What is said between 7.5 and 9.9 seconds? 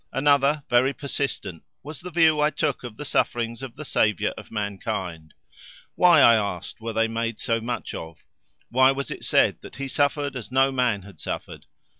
much of? why was it said that He